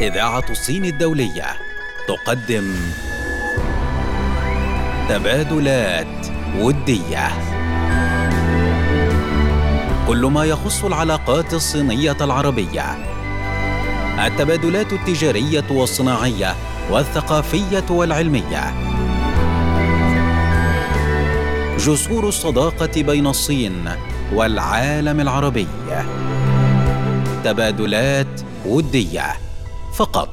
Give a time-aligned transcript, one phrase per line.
[0.00, 1.46] إذاعة الصين الدولية.
[2.08, 2.74] تقدم
[5.08, 6.26] تبادلات
[6.58, 7.28] ودية.
[10.08, 12.84] كل ما يخص العلاقات الصينية العربية.
[14.26, 16.54] التبادلات التجارية والصناعية
[16.90, 18.74] والثقافية والعلمية.
[21.78, 23.90] جسور الصداقة بين الصين
[24.32, 25.66] والعالم العربي.
[27.44, 29.43] تبادلات ودية.
[29.94, 30.28] فقط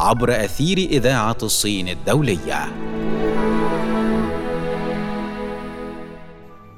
[0.00, 2.58] عبر أثير إذاعة الصين الدولية.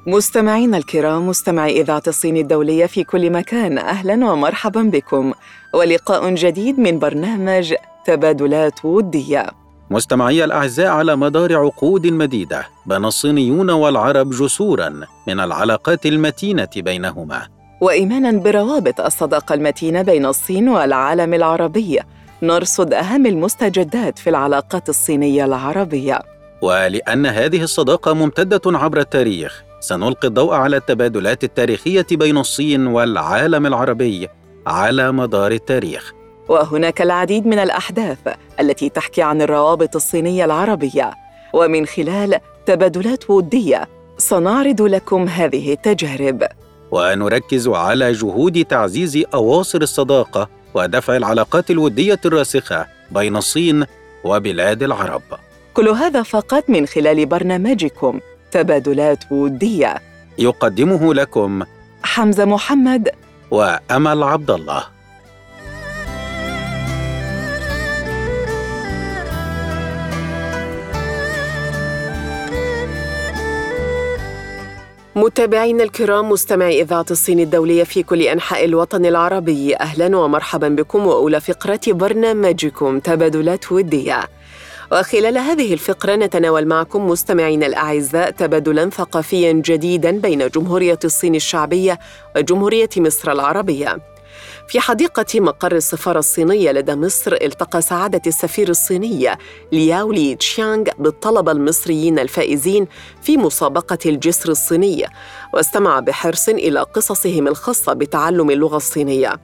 [0.07, 5.33] مستمعينا الكرام مستمعي إذاعة الصين الدولية في كل مكان أهلا ومرحبا بكم.
[5.73, 7.73] ولقاء جديد من برنامج
[8.05, 9.49] تبادلات ودية.
[9.89, 14.89] مستمعي الأعزاء على مدار عقود مديدة بنى الصينيون والعرب جسورا
[15.27, 17.62] من العلاقات المتينة بينهما.
[17.83, 21.99] وإيمانا بروابط الصداقة المتينة بين الصين والعالم العربي.
[22.41, 26.19] نرصد أهم المستجدات في العلاقات الصينية العربية.
[26.61, 34.27] ولأن هذه الصداقة ممتدة عبر التاريخ سنلقي الضوء على التبادلات التاريخية بين الصين والعالم العربي
[34.67, 36.13] على مدار التاريخ.
[36.49, 38.19] وهناك العديد من الأحداث
[38.59, 41.13] التي تحكي عن الروابط الصينية العربية.
[41.53, 46.43] ومن خلال تبادلات ودية سنعرض لكم هذه التجارب.
[46.93, 53.85] ونركز على جهود تعزيز أواصر الصداقة ودفع العلاقات الودية الراسخة بين الصين
[54.23, 55.21] وبلاد العرب.
[55.73, 58.19] كل هذا فقط من خلال برنامجكم
[58.51, 60.01] تبادلات ودية.
[60.37, 61.63] يقدمه لكم
[62.03, 63.09] حمزة محمد
[63.51, 64.92] وأمل عبد الله.
[75.15, 81.41] متابعينا الكرام مستمعي إذاعة الصين الدولية في كل أنحاء الوطن العربي أهلا ومرحبا بكم وأولى
[81.41, 84.19] فقرة برنامجكم تبادلات ودية.
[84.91, 91.99] وخلال هذه الفقرة نتناول معكم مستمعينا الأعزاء تبادلا ثقافيا جديدا بين جمهورية الصين الشعبية
[92.35, 94.12] وجمهورية مصر العربية.
[94.67, 99.29] في حديقة مقر السفارة الصينية لدى مصر التقى سعادة السفير الصيني
[99.71, 102.87] لياو لي تشيانغ بالطلبة المصريين الفائزين
[103.21, 105.05] في مسابقة الجسر الصيني
[105.53, 109.39] واستمع بحرص إلى قصصهم الخاصة بتعلم اللغة الصينية.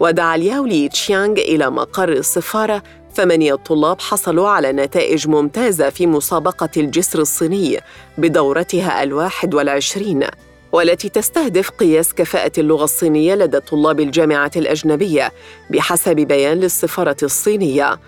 [0.00, 2.82] ودعا لياو لي تشيانغ إلى مقر السفارة
[3.14, 7.80] ثمانية طلاب حصلوا على نتائج ممتازة في مسابقة الجسر الصيني
[8.18, 10.26] بدورتها الواحد والعشرين.
[10.74, 15.32] والتي تستهدف قياس كفاءة اللغة الصينية لدى طلاب الجامعات الأجنبية
[15.70, 17.98] بحسب بيان للسفارة الصينية.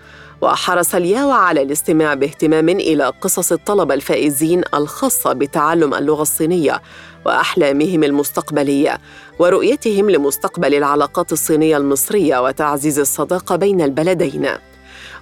[0.41, 6.81] وحرص الياو على الاستماع باهتمام إلى قصص الطلبة الفائزين الخاصة بتعلم اللغة الصينية
[7.25, 8.97] وأحلامهم المستقبلية
[9.39, 14.47] ورؤيتهم لمستقبل العلاقات الصينية المصرية وتعزيز الصداقة بين البلدين.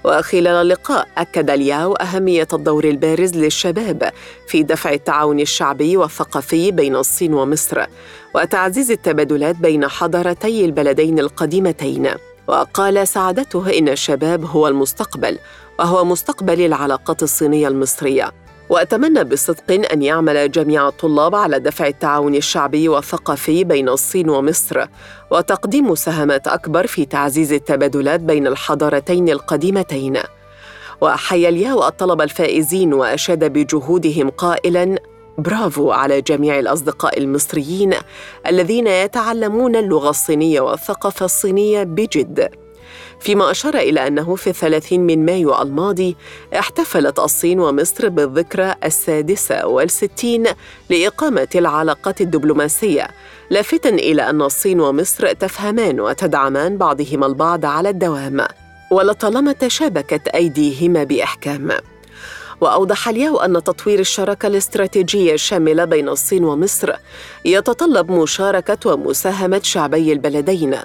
[0.05, 4.11] وخلال اللقاء أكد الياو أهمية الدور البارز للشباب
[4.47, 7.85] في دفع التعاون الشعبي والثقافي بين الصين ومصر
[8.35, 12.09] وتعزيز التبادلات بين حضارتي البلدين القديمتين.
[12.47, 15.39] وقال سعادته إن الشباب هو المستقبل
[15.79, 18.44] وهو مستقبل العلاقات الصينية المصرية.
[18.69, 24.85] وأتمنى بصدق أن يعمل جميع الطلاب على دفع التعاون الشعبي والثقافي بين الصين ومصر
[25.31, 30.17] وتقديم مساهمات أكبر في تعزيز التبادلات بين الحضارتين القديمتين.
[31.01, 34.95] وحيا الياو الطلبة الفائزين وأشاد بجهودهم قائلاً
[35.37, 37.93] برافو على جميع الأصدقاء المصريين
[38.47, 42.64] الذين يتعلمون اللغة الصينية والثقافة الصينية بجد.
[43.19, 46.15] فيما أشار إلى أنه في الثلاثين من مايو الماضي
[46.59, 50.47] احتفلت الصين ومصر بالذكرى السادسة والستين
[50.89, 53.07] لإقامة العلاقات الدبلوماسية
[53.49, 58.45] لافتا إلى أن الصين ومصر تفهمان وتدعمان بعضهما البعض على الدوام
[58.91, 61.71] ولطالما تشابكت أيديهما بإحكام.
[62.61, 66.93] وأوضح الياو أن تطوير الشراكة الاستراتيجية الشاملة بين الصين ومصر
[67.45, 70.77] يتطلب مشاركة ومساهمة شعبي البلدين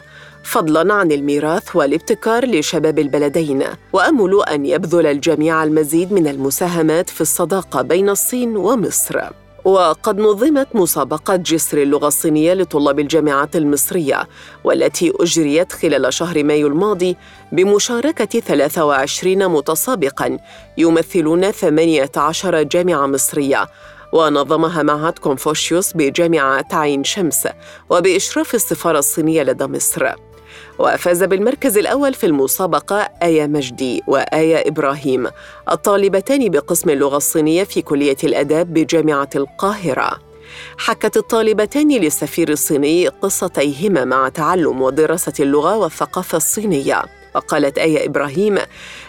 [0.44, 7.82] فضلا عن الميراث والابتكار لشباب البلدين وأمل أن يبذل الجميع المزيد من المساهمات في الصداقة
[7.82, 9.20] بين الصين ومصر.
[9.64, 14.28] وقد نظمت مسابقة جسر اللغة الصينية لطلاب الجامعات المصرية
[14.64, 17.16] والتي أجريت خلال شهر مايو الماضي
[17.52, 20.38] بمشاركة 23 متسابقاً
[20.78, 23.66] يمثلون 18 جامعة مصرية.
[24.12, 27.48] ونظمها معهد كونفوشيوس بجامعة عين شمس
[27.90, 30.29] وبإشراف السفارة الصينية لدى مصر.
[30.78, 35.28] وفاز بالمركز الأول في المسابقة آية مجدي وآية إبراهيم
[35.70, 40.18] الطالبتان بقسم اللغة الصينية في كلية الآداب بجامعة القاهرة.
[40.78, 47.02] حكت الطالبتان للسفير الصيني قصتيهما مع تعلم ودراسة اللغة والثقافة الصينية.
[47.34, 48.58] وقالت آية إبراهيم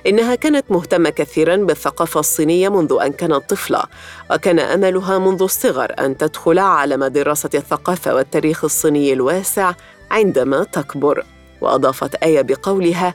[0.08, 3.84] إنها كانت مهتمة كثيرا بالثقافة الصينية منذ أن كانت طفلة
[4.32, 9.74] وكان أملها منذ الصغر أن تدخل عالم دراسة الثقافة والتاريخ الصيني الواسع
[10.12, 11.26] عندما تكبر
[11.62, 13.14] وأضافت آية بقولها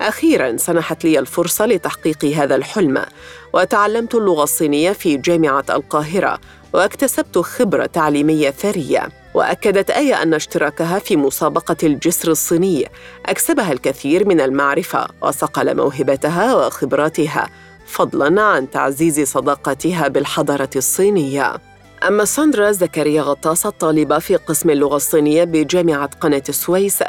[0.00, 3.04] أخيرا سنحت لي الفرصة لتحقيق هذا الحلم
[3.52, 6.40] وتعلمت اللغة الصينية في جامعة القاهرة
[6.72, 12.88] واكتسبت خبرة تعليمية ثرية وأكدت آية أن اشتراكها في مسابقة الجسر الصيني
[13.26, 17.48] أكسبها الكثير من المعرفة وصقل موهبتها وخبراتها
[17.86, 21.69] فضلا عن تعزيز صداقتها بالحضارة الصينية.
[22.08, 27.02] أما ساندرا زكريا غطاس الطالبة في قسم اللغة الصينية بجامعة قناة السويس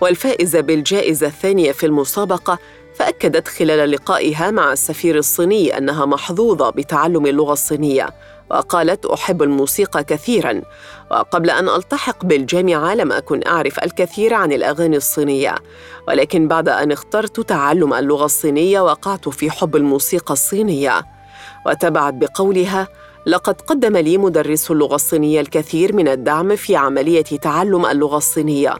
[0.00, 2.58] والفائزة بالجائزة الثانية في المسابقة
[2.94, 8.10] فأكدت خلال لقائها مع السفير الصيني أنها محظوظة بتعلم اللغة الصينية
[8.50, 10.62] وقالت أحب الموسيقى كثيرا
[11.10, 15.54] وقبل أن ألتحق بالجامعة لم أكن أعرف الكثير عن الأغاني الصينية
[16.08, 21.02] ولكن بعد أن اخترت تعلم اللغة الصينية وقعت في حب الموسيقى الصينية
[21.66, 22.88] وتبعت بقولها
[23.26, 28.78] لقد قدم لي مدرس اللغة الصينية الكثير من الدعم في عملية تعلم اللغة الصينية.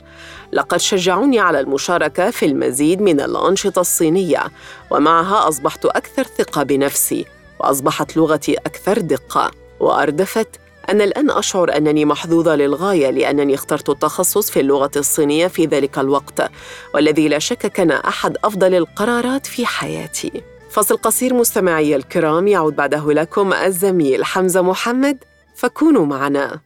[0.52, 4.43] لقد شجعوني على المشاركة في المزيد من الأنشطة الصينية،
[4.91, 7.25] ومعها أصبحت أكثر ثقة بنفسي،
[7.61, 9.50] وأصبحت لغتي أكثر دقة.
[9.81, 10.49] وأردفت:
[10.90, 16.50] أنا الآن أشعر أنني محظوظة للغاية لأنني اخترت التخصص في اللغة الصينية في ذلك الوقت،
[16.94, 20.53] والذي لا شك كان أحد أفضل القرارات في حياتي.
[20.75, 25.25] فصل قصير مستمعي الكرام يعود بعده لكم الزميل حمزة محمد
[25.55, 26.61] فكونوا معنا.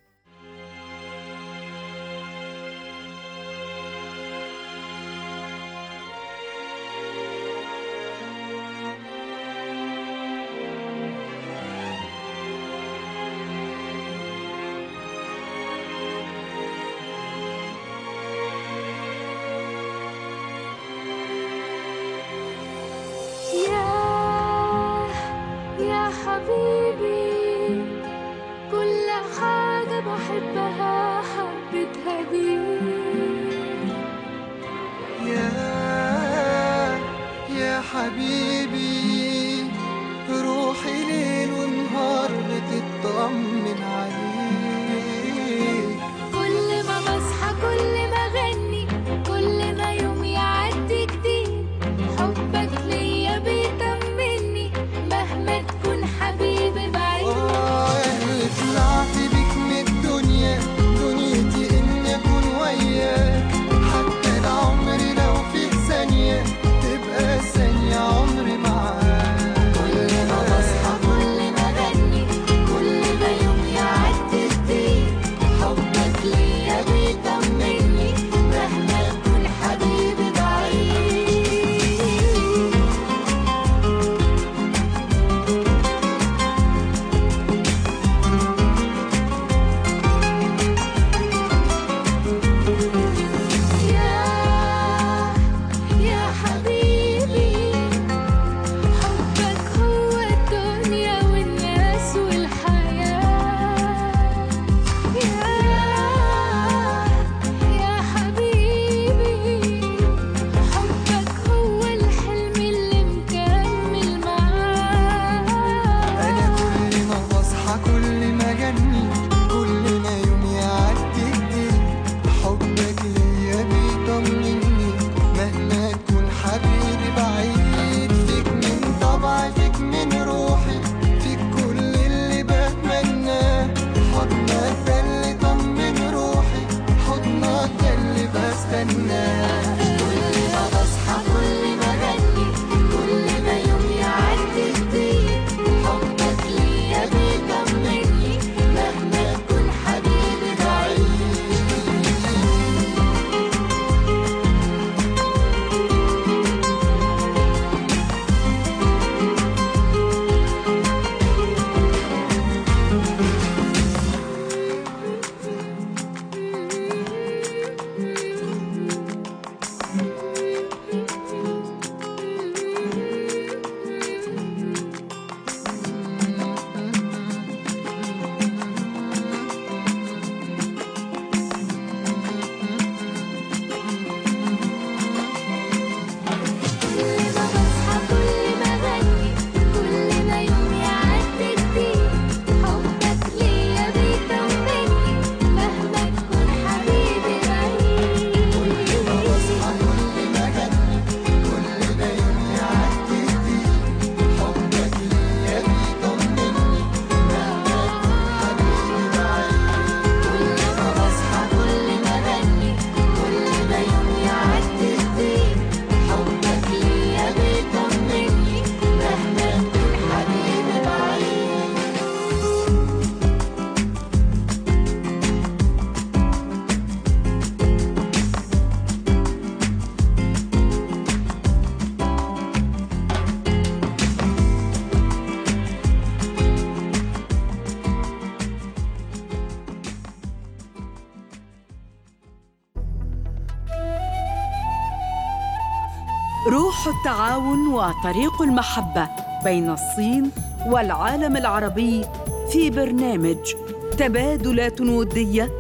[247.79, 249.09] التعاون وطريق المحبة
[249.45, 250.31] بين الصين
[250.67, 252.05] والعالم العربي
[252.53, 253.55] في برنامج
[253.99, 255.51] تبادلات ودية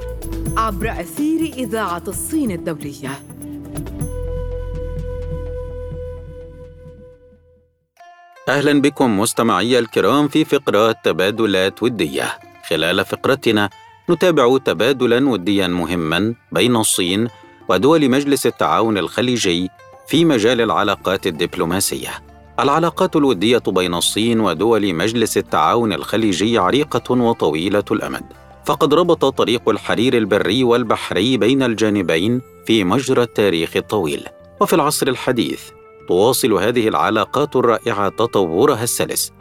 [0.56, 3.10] عبر أثير إذاعة الصين الدولية.
[8.48, 12.38] أهلا بكم مستمعي الكرام في فقرة تبادلات ودية.
[12.68, 13.70] خلال فقرتنا
[14.10, 17.28] نتابع تبادلا وديا مهما بين الصين
[17.68, 19.68] ودول مجلس التعاون الخليجي
[20.08, 22.10] في مجال العلاقات الدبلوماسية.
[22.60, 28.22] العلاقات الودية بين الصين ودول مجلس التعاون الخليجي عريقة وطويلة الأمد.
[28.64, 34.24] فقد ربط طريق الحرير البري والبحري بين الجانبين في مجرى التاريخ الطويل.
[34.60, 35.60] وفي العصر الحديث
[36.08, 39.32] تواصل هذه العلاقات الرائعة تطورها السلس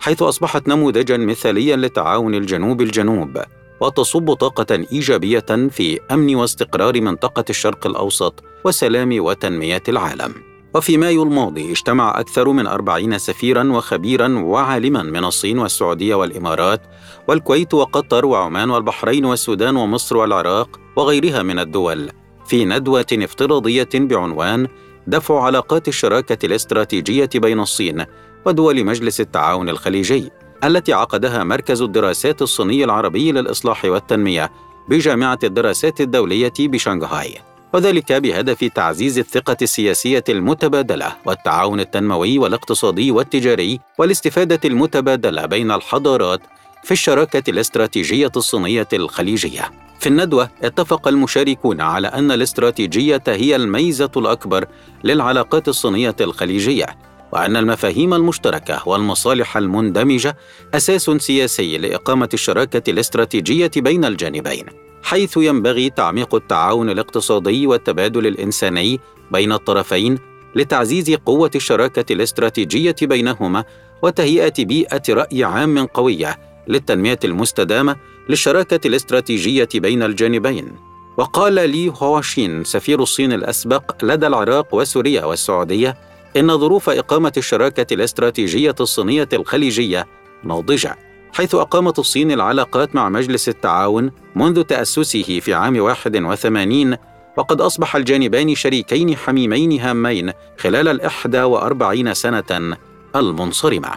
[0.00, 3.38] حيث أصبحت نموذجا مثاليا لتعاون الجنوب الجنوب
[3.80, 10.50] وتصب طاقة إيجابية في أمن واستقرار منطقة الشرق الأوسط وسلام وتنمية العالم.
[10.74, 16.82] وفي مايو الماضي اجتمع أكثر من أربعين سفيرا وخبيرا وعالما من الصين والسعودية والإمارات
[17.28, 22.10] والكويت وقطر وعمان والبحرين والسودان ومصر والعراق وغيرها من الدول
[22.46, 24.68] في ندوة افتراضية بعنوان
[25.06, 28.04] دفع علاقات الشراكة الاستراتيجية بين الصين
[28.46, 30.30] ودول مجلس التعاون الخليجي
[30.64, 34.52] التي عقدها مركز الدراسات الصيني العربي للإصلاح والتنمية
[34.88, 44.60] بجامعة الدراسات الدولية بشنغهاي وذلك بهدف تعزيز الثقة السياسية المتبادلة والتعاون التنموي والاقتصادي والتجاري والاستفادة
[44.64, 46.40] المتبادلة بين الحضارات
[46.84, 49.70] في الشراكة الاستراتيجية الصينية الخليجية.
[50.00, 54.66] في الندوة اتفق المشاركون على أن الاستراتيجية هي الميزة الأكبر
[55.04, 56.86] للعلاقات الصينية الخليجية
[57.32, 60.36] وأن المفاهيم المشتركة والمصالح المندمجة
[60.74, 64.66] أساس سياسي لإقامة الشراكة الاستراتيجية بين الجانبين
[65.02, 70.18] حيث ينبغي تعميق التعاون الاقتصادي والتبادل الإنساني بين الطرفين
[70.54, 73.64] لتعزيز قوة الشراكة الاستراتيجية بينهما
[74.02, 76.38] وتهيئة بيئة رأي عام قوية
[76.68, 77.96] للتنمية المستدامة
[78.28, 80.72] للشراكة الاستراتيجية بين الجانبين.
[81.16, 85.96] وقال لي هواشين سفير الصين الأسبق لدى العراق وسوريا والسعودية
[86.36, 90.06] إن ظروف إقامة الشراكة الاستراتيجية الصينية الخليجية
[90.44, 91.09] ناضجة
[91.40, 96.96] حيث أقامت الصين العلاقات مع مجلس التعاون منذ تأسسه في عام 81
[97.36, 102.76] وقد أصبح الجانبان شريكين حميمين هامين خلال الإحدى وأربعين سنة
[103.16, 103.88] المنصرمة.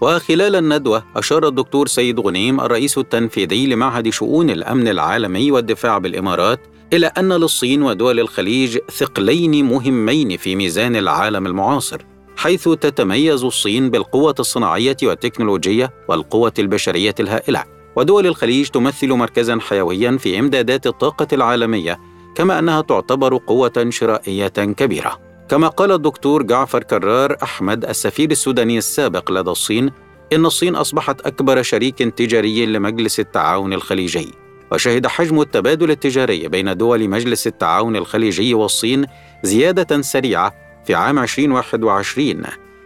[0.00, 6.60] وخلال الندوة أشار الدكتور سيد غنيم الرئيس التنفيذي لمعهد شؤون الأمن العالمي والدفاع بالإمارات
[6.92, 12.11] إلى أن للصين ودول الخليج ثقلين مهمين في ميزان العالم المعاصر.
[12.36, 17.64] حيث تتميز الصين بالقوة الصناعية والتكنولوجية والقوة البشرية الهائلة.
[17.96, 22.00] ودول الخليج تمثل مركزا حيويا في إمدادات الطاقة العالمية
[22.34, 25.18] كما أنها تعتبر قوة شرائية كبيرة.
[25.48, 29.90] كما قال الدكتور جعفر كرار أحمد السفير السوداني السابق لدى الصين
[30.32, 34.28] إن الصين أصبحت أكبر شريك تجاري لمجلس التعاون الخليجي.
[34.72, 39.06] وشهد حجم التبادل التجاري بين دول مجلس التعاون الخليجي والصين
[39.42, 42.42] زيادة سريعة في عام 2021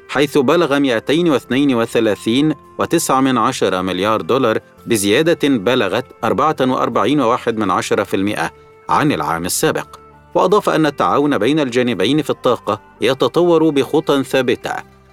[0.08, 8.50] حيث بلغ 232 و9 من عشرة مليار دولار بزيادة بلغت 44.1 من عشرة في المئة
[8.88, 10.06] عن العام السابق.
[10.34, 14.72] وأضاف أن التعاون بين الجانبين في الطاقة يتطور بخطى ثابتة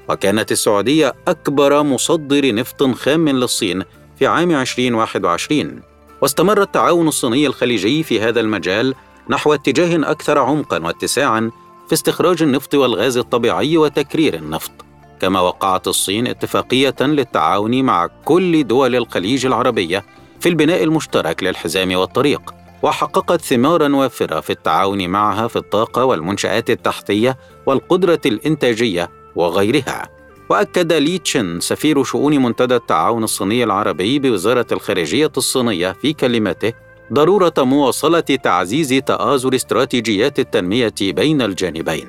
[0.09, 3.83] وكانت السعودية أكبر مصدر نفط خام للصين
[4.19, 5.81] في عام 2021
[6.21, 8.95] واستمر التعاون الصيني الخليجي في هذا المجال
[9.29, 11.51] نحو اتجاه أكثر عمقا واتساعا
[11.87, 14.71] في استخراج النفط والغاز الطبيعي وتكرير النفط.
[15.19, 20.05] كما وقعت الصين اتفاقية للتعاون مع كل دول الخليج العربية
[20.39, 27.37] في البناء المشترك للحزام والطريق وحققت ثمارا وافرة في التعاون معها في الطاقة والمنشآت التحتية
[27.65, 30.09] والقدرة الإنتاجية وغيرها.
[30.49, 36.73] وأكد لي تشين سفير شؤون منتدى التعاون الصيني العربي بوزارة الخارجية الصينية في كلمته
[37.13, 42.07] ضرورة مواصلة تعزيز تآزر استراتيجيات التنمية بين الجانبين.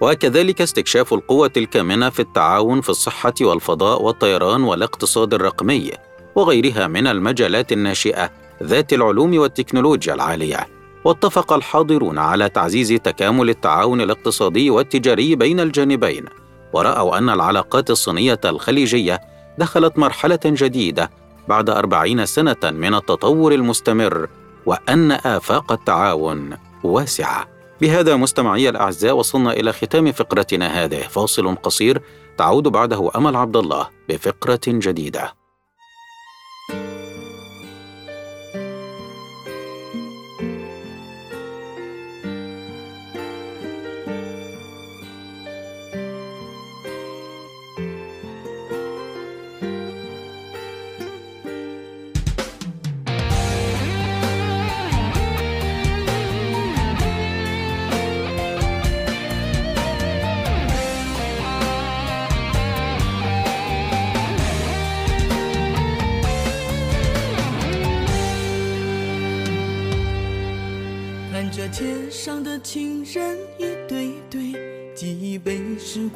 [0.00, 5.90] وكذلك استكشاف القوة الكامنة في التعاون في الصحة والفضاء والطيران والاقتصاد الرقمي
[6.34, 8.30] وغيرها من المجالات الناشئة
[8.62, 10.68] ذات العلوم والتكنولوجيا العالية.
[11.04, 16.24] واتفق الحاضرون على تعزيز تكامل التعاون الاقتصادي والتجاري بين الجانبين
[16.72, 19.20] ورأوا أن العلاقات الصينية الخليجية
[19.58, 21.10] دخلت مرحلة جديدة
[21.48, 24.28] بعد أربعين سنة من التطور المستمر
[24.66, 27.48] وأن آفاق التعاون واسعة.
[27.80, 31.00] بهذا مستمعي الأعزاء وصلنا إلى ختام فقرتنا هذه.
[31.00, 32.02] فاصل قصير
[32.38, 35.34] تعود بعده أمل عبد الله بفقرة جديدة.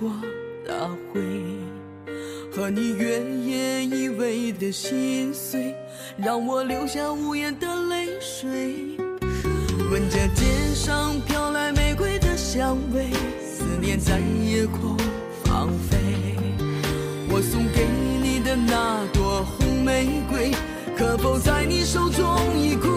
[0.00, 0.19] 时光
[0.66, 1.21] 拉回，
[2.50, 5.75] 和你月夜依偎的心碎，
[6.16, 8.97] 让我流下无言的泪水。
[9.90, 13.11] 闻着街上飘来玫瑰的香味，
[13.45, 14.97] 思念在夜空
[15.45, 15.99] 放飞。
[17.28, 17.87] 我送给
[18.23, 20.50] 你的那朵红玫瑰，
[20.97, 22.25] 可否在你手中
[22.59, 22.88] 已枯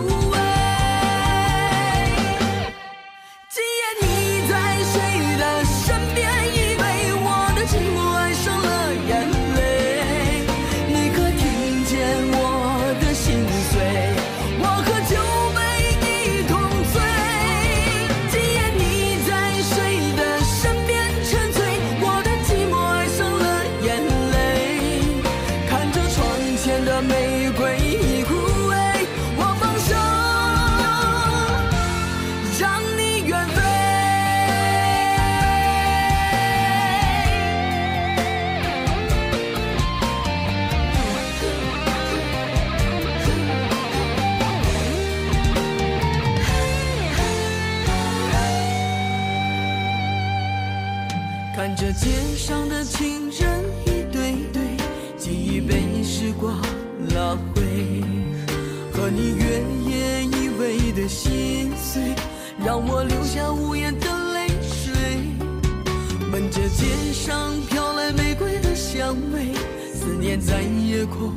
[70.39, 71.33] 在夜空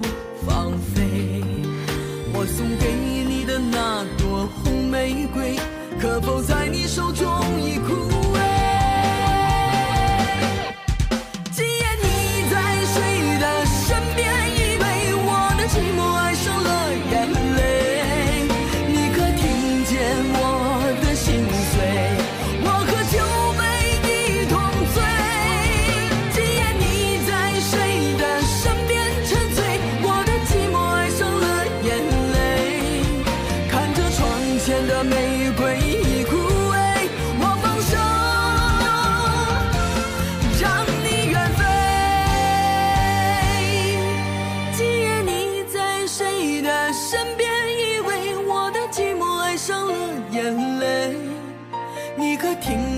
[0.47, 1.43] 放飞。
[2.33, 2.93] 我送给
[3.25, 5.57] 你的那朵红玫瑰，
[6.01, 7.27] 可否在你手中
[7.61, 8.26] 已枯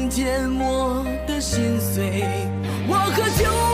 [0.08, 2.24] 见我的心碎。
[2.88, 3.67] 我喝酒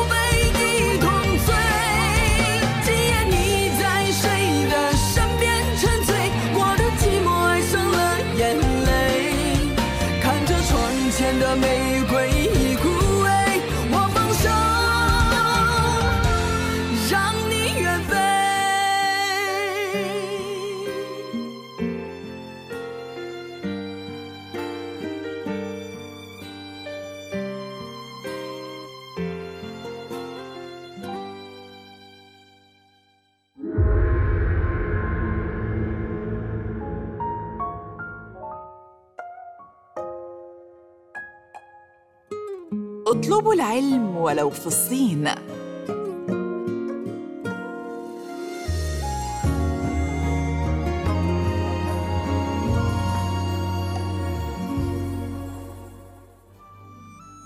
[44.35, 45.29] ولو في الصين.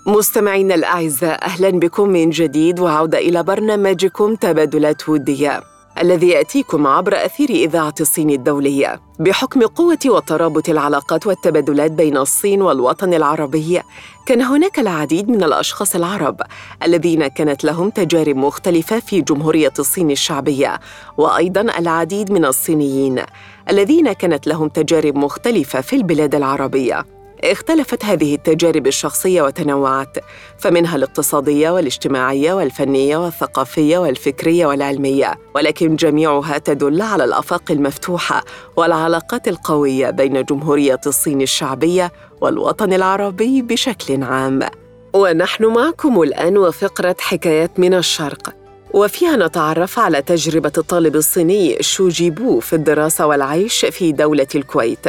[0.07, 5.68] مستمعينا الأعزاء أهلا بكم من جديد وعودة إلى برنامجكم تبادلات ودية.
[6.01, 13.13] الذي يأتيكم عبر أثير إذاعة الصين الدولية بحكم قوة وترابط العلاقات والتبادلات بين الصين والوطن
[13.13, 13.81] العربي.
[14.25, 16.41] كان هناك العديد من الأشخاص العرب
[16.83, 20.79] الذين كانت لهم تجارب مختلفة في جمهورية الصين الشعبية
[21.17, 23.21] وأيضاً العديد من الصينيين
[23.69, 27.18] الذين كانت لهم تجارب مختلفة في البلاد العربية.
[27.43, 30.17] اختلفت هذه التجارب الشخصية وتنوعت
[30.57, 38.43] فمنها الاقتصادية والاجتماعية والفنية والثقافية والفكرية والعلمية ولكن جميعها تدل على الأفاق المفتوحة
[38.77, 44.59] والعلاقات القوية بين جمهورية الصين الشعبية والوطن العربي بشكل عام.
[45.13, 48.55] ونحن معكم الآن وفقرة حكايات من الشرق.
[48.93, 55.07] وفيها نتعرف على تجربة الطالب الصيني شوجيبو في الدراسة والعيش في دولة الكويت.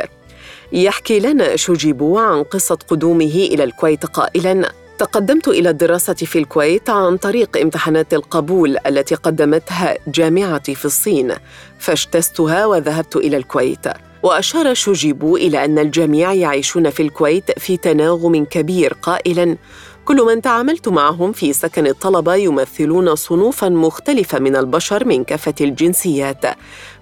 [0.73, 7.17] يحكي لنا شوجيبو عن قصة قدومه إلى الكويت قائلاً: تقدمت إلى الدراسة في الكويت عن
[7.17, 11.35] طريق امتحانات القبول التي قدمتها جامعتي في الصين،
[11.79, 13.87] فاجتزتها وذهبت إلى الكويت.
[14.23, 19.57] وأشار شوجيبو إلى أن الجميع يعيشون في الكويت في تناغم كبير قائلاً:
[20.05, 26.45] كل من تعاملت معهم في سكن الطلبة يمثلون صنوفاً مختلفة من البشر من كافة الجنسيات،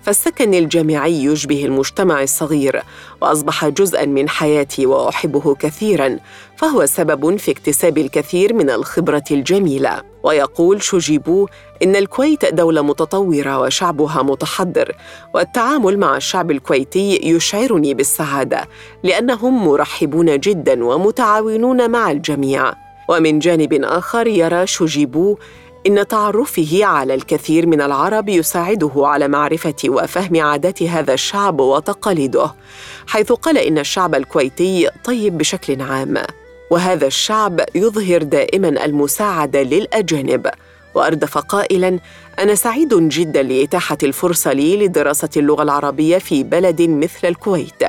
[0.08, 2.82] فالسكن الجامعي يشبه المجتمع الصغير
[3.20, 6.18] وأصبح جزءا من حياتي وأحبه كثيرا
[6.56, 10.02] فهو سبب في اكتساب الكثير من الخبرة الجميلة.
[10.22, 11.48] ويقول شوجيبو
[11.82, 14.92] إن الكويت دولة متطورة وشعبها متحضر
[15.34, 18.68] والتعامل مع الشعب الكويتي يشعرني بالسعادة
[19.02, 22.72] لأنهم مرحبون جدا ومتعاونون مع الجميع.
[23.08, 25.36] ومن جانب آخر يرى شوجيبو
[25.88, 32.54] إن تعرفه على الكثير من العرب يساعده على معرفة وفهم عادات هذا الشعب وتقاليده
[33.06, 36.16] حيث قال إن الشعب الكويتي طيب بشكل عام
[36.70, 40.50] وهذا الشعب يظهر دائما المساعدة للأجانب.
[40.94, 41.98] وأردف قائلا
[42.38, 47.82] أنا سعيد جدا لإتاحة الفرصة لي لدراسة اللغة العربية في بلد مثل الكويت.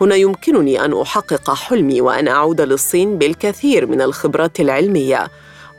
[0.00, 5.30] هنا يمكنني أن أحقق حلمي وأن أعود للصين بالكثير من الخبرات العلمية.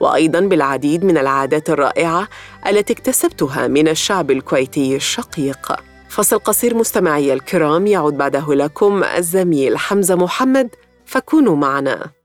[0.01, 2.27] وأيضا بالعديد من العادات الرائعة
[2.67, 5.75] التي اكتسبتها من الشعب الكويتي الشقيق.
[6.09, 10.69] فصل قصير مستمعي الكرام يعود بعده لكم الزميل حمزة محمد
[11.05, 12.20] فكونوا معنا.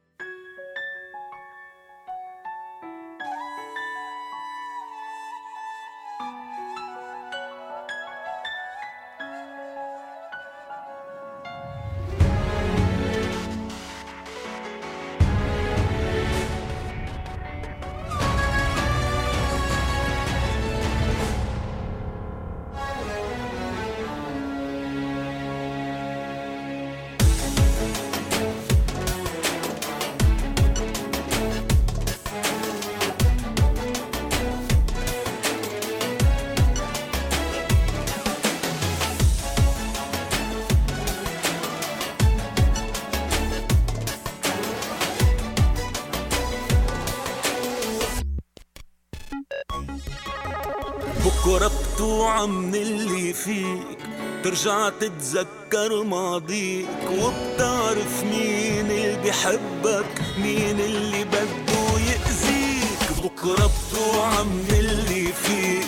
[52.45, 53.99] من اللي فيك.
[54.45, 63.25] ترجع تتذكر ماضيك وبتعرف مين اللي بحبك مين اللي بده يأذيك.
[63.25, 65.87] بكرة بتوعى من اللي فيك.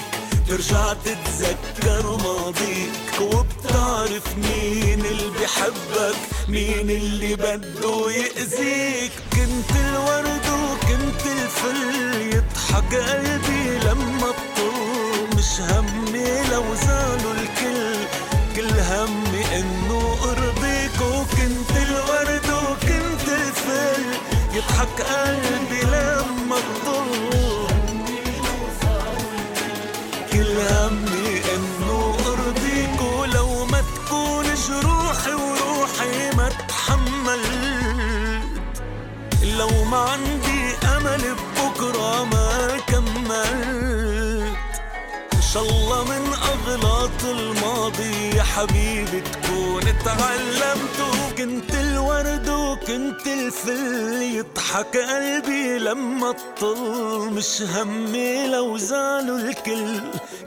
[0.48, 6.16] ترجع تتذكر ماضيك وبتعرف مين اللي بحبك
[6.48, 9.12] مين اللي بده يأذيك.
[9.32, 14.58] كنت الورد وكنت الفل يضحك قلبي لما تطل
[15.61, 17.97] همي لو زالوا الكل
[18.57, 24.05] كل همي إنه أرضيك وكنت الورد وكنت الفل.
[24.55, 27.68] يضحك قلبي لما تطل
[30.33, 38.49] كل همي إنه أرضيك ولو ما تكون جروحي وروحي ما تحملت
[39.42, 39.99] لو ما
[47.31, 58.47] الماضي يا حبيبي تكون تعلمت وكنت الورد وكنت الفل يضحك قلبي لما تطل مش همي
[58.47, 60.01] لو زالوا الكل.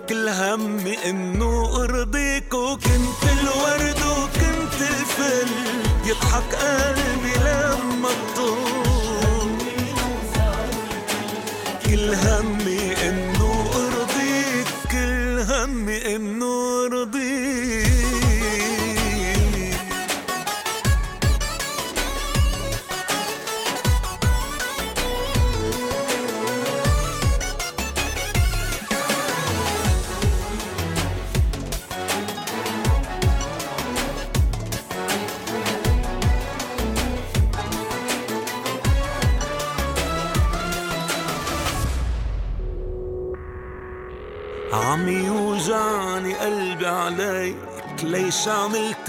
[0.10, 5.48] كل همي إنه أرضيك وكنت الورد وكنت الفل
[6.06, 7.01] يضحك قلبي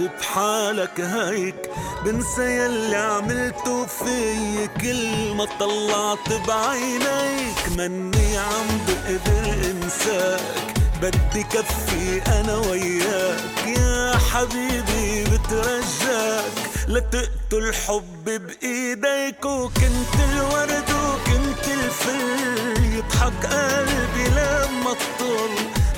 [0.00, 1.70] عملت بحالك هيك
[2.04, 12.56] بنسى يلي عملته في كل ما طلعت بعينيك مني عم بقدر انساك بدي كفي أنا
[12.56, 16.52] وياك يا حبيبي بترجاك
[16.88, 25.50] لا تقتل حب بإيديك وكنت الورد وكنت الفل يضحك قلبي لما تطل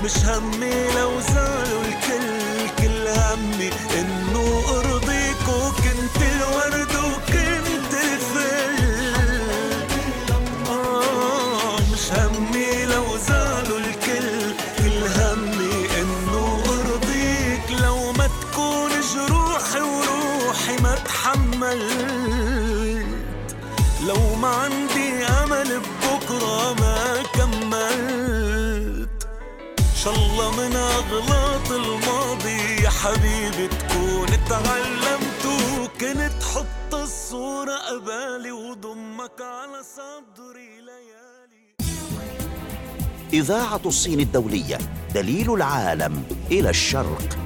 [0.05, 2.54] مش همي لو زالوا الكل.
[3.05, 8.77] كل همي انه ارضيك وكنت الورد وكنت الفل
[10.69, 14.55] آه مش همي لو زالوا الكل.
[14.79, 21.77] كل همي إنه أرضيك لو ما تكون جروحي وروحي ما تحملت.
[24.07, 29.09] لو ما عندي أمل ببكره ما كملت.
[29.79, 31.34] إن شاء الله من الماضي
[33.05, 41.75] حبيبي تكون تعلمته كنت حط الصورة قبالي وضمك على صدري ليالي.
[43.33, 44.79] إذاعة الصين الدولية
[45.15, 47.39] دليل العالم إلى الشرق.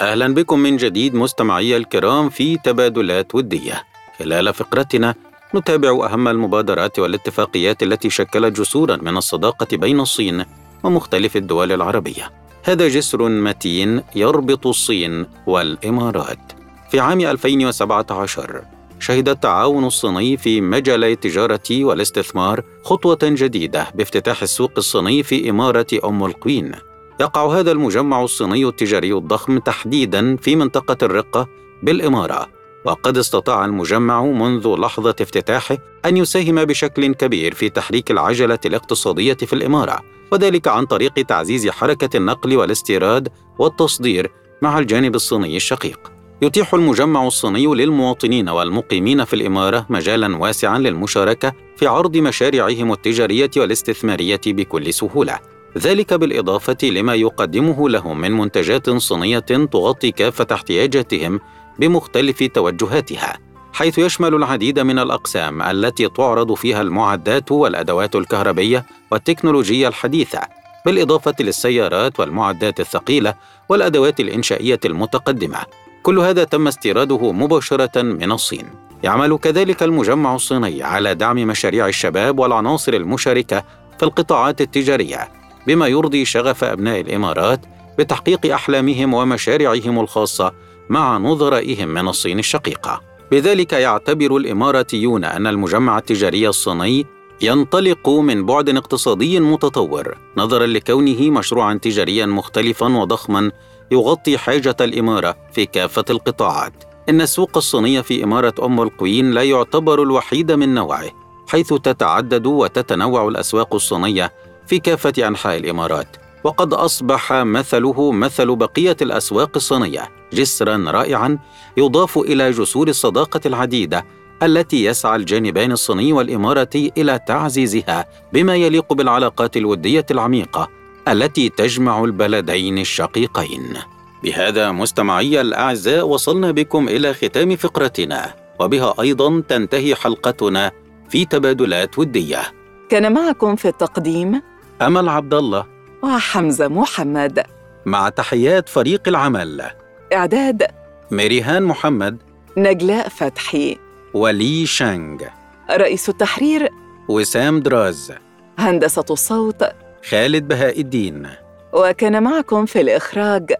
[0.00, 3.84] أهلا بكم من جديد مستمعي الكرام في تبادلات ودية.
[4.18, 5.14] خلال فقرتنا
[5.54, 10.44] نتابع أهم المبادرات والاتفاقيات التي شكلت جسورا من الصداقة بين الصين
[10.84, 12.30] ومختلف الدول العربية.
[12.64, 16.52] هذا جسر متين يربط الصين والإمارات.
[16.90, 18.62] في عام 2017
[19.00, 26.24] شهد التعاون الصيني في مجال التجارة والاستثمار خطوة جديدة بافتتاح السوق الصيني في إمارة أم
[26.24, 26.72] القوين.
[27.20, 31.48] يقع هذا المجمع الصيني التجاري الضخم تحديدا في منطقة الرقة
[31.82, 32.61] بالإمارة.
[32.84, 39.52] وقد استطاع المجمع منذ لحظة افتتاحه أن يساهم بشكل كبير في تحريك العجلة الاقتصادية في
[39.52, 40.00] الإمارة
[40.32, 44.30] وذلك عن طريق تعزيز حركة النقل والاستيراد والتصدير
[44.62, 46.12] مع الجانب الصيني الشقيق.
[46.42, 54.40] يتيح المجمع الصيني للمواطنين والمقيمين في الإمارة مجالا واسعا للمشاركة في عرض مشاريعهم التجارية والاستثمارية
[54.46, 55.38] بكل سهولة.
[55.78, 61.40] ذلك بالإضافة لما يقدمه لهم من منتجات صينية تغطي كافة احتياجاتهم
[61.78, 63.38] بمختلف توجهاتها
[63.72, 70.40] حيث يشمل العديد من الأقسام التي تعرض فيها المعدات والأدوات الكهربية والتكنولوجيا الحديثة
[70.86, 73.34] بالإضافة للسيارات والمعدات الثقيلة
[73.68, 75.58] والأدوات الإنشائية المتقدمة.
[76.02, 78.66] كل هذا تم استيراده مباشرة من الصين.
[79.02, 83.64] يعمل كذلك المجمع الصيني على دعم مشاريع الشباب والعناصر المشاركة
[83.98, 85.28] في القطاعات التجارية
[85.66, 87.60] بما يرضي شغف أبناء الإمارات
[87.98, 90.52] بتحقيق أحلامهم ومشاريعهم الخاصة
[90.90, 93.00] مع نظرائهم من الصين الشقيقة.
[93.30, 97.06] بذلك يعتبر الاماراتيون ان المجمع التجاري الصيني
[97.42, 103.50] ينطلق من بعد اقتصادي متطور نظرا لكونه مشروعا تجاريا مختلفا وضخما
[103.90, 106.84] يغطي حاجة الإمارة في كافة القطاعات.
[107.08, 111.10] إن السوق الصيني في إمارة أم القوين لا يعتبر الوحيد من نوعه
[111.48, 114.32] حيث تتعدد وتتنوع الأسواق الصينية
[114.66, 116.21] في كافة أنحاء الإمارات.
[116.44, 121.38] وقد أصبح مثله مثل بقية الأسواق الصينية جسرا رائعا
[121.76, 124.04] يضاف إلى جسور الصداقة العديدة
[124.42, 130.68] التي يسعى الجانبان الصيني والإماراتي إلى تعزيزها بما يليق بالعلاقات الودية العميقة
[131.08, 133.74] التي تجمع البلدين الشقيقين.
[134.22, 140.72] بهذا مستمعي الأعزاء وصلنا بكم إلى ختام فقرتنا وبها أيضا تنتهي حلقتنا
[141.08, 142.42] في تبادلات ودية.
[142.88, 144.42] كان معكم في التقديم
[144.82, 145.71] أمل عبد الله.
[146.02, 147.42] وحمزة محمد.
[147.86, 149.70] مع تحيات فريق العمل.
[150.12, 150.66] إعداد.
[151.10, 152.18] ميريهان محمد.
[152.56, 153.78] نجلاء فتحي.
[154.14, 155.22] ولي شانغ.
[155.70, 156.68] رئيس التحرير.
[157.08, 158.12] وسام دراز.
[158.58, 159.64] هندسة الصوت.
[160.10, 161.28] خالد بهاء الدين.
[161.72, 163.52] وكان معكم في الإخراج.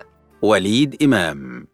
[0.42, 1.66] وليد إمام.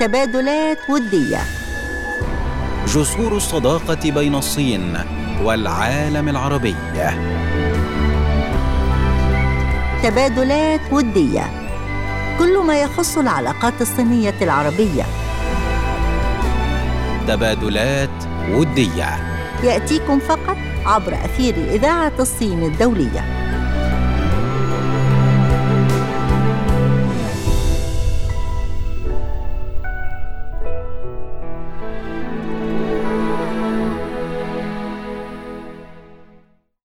[0.00, 1.65] تبادلات ودية.
[2.86, 4.98] جسور الصداقة بين الصين
[5.42, 6.76] والعالم العربي.
[10.02, 11.50] تبادلات ودية.
[12.38, 15.02] كل ما يخص العلاقات الصينية العربية.
[17.28, 19.16] تبادلات ودية.
[19.62, 23.45] يأتيكم فقط عبر أثير إذاعة الصين الدولية.